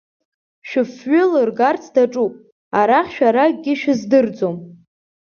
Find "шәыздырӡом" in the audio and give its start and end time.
3.79-4.55